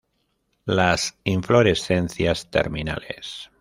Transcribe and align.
Las 0.65 1.15
inflorescencias 1.25 2.43
terminales. 2.49 3.51